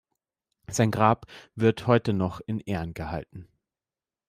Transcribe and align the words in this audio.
Sein 0.67 0.89
Grab 0.89 1.27
wird 1.53 1.85
heute 1.85 2.11
noch 2.13 2.39
in 2.47 2.59
Ehren 2.59 2.95
gehalten. 2.95 3.47